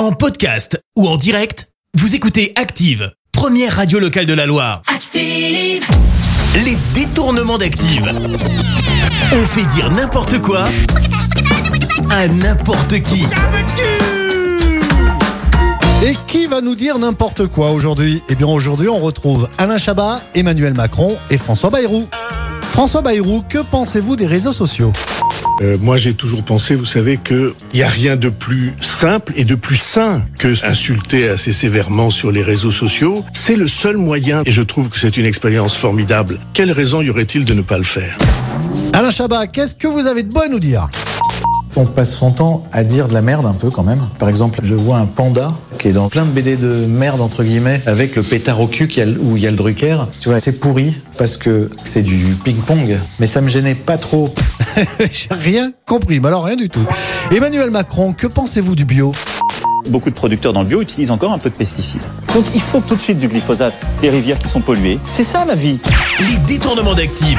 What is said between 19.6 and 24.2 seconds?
Chabat, Emmanuel Macron et François Bayrou. François Bayrou, que pensez-vous